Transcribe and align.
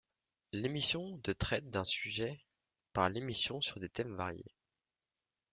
L'émission 0.51 1.19
de 1.23 1.31
traite 1.31 1.69
d'un 1.69 1.85
sujet 1.85 2.41
par 2.91 3.15
émission 3.15 3.61
sur 3.61 3.79
des 3.79 3.87
thèmes 3.89 4.15
variés. 4.15 4.55